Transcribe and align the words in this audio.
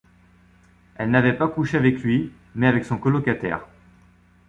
Elle 0.95 1.11
n'avait 1.11 1.37
pas 1.37 1.47
couché 1.47 1.77
avec 1.77 1.99
lui, 2.01 2.31
mais 2.55 2.65
avec 2.65 2.85
son 2.85 2.97
colocataire. 2.97 3.67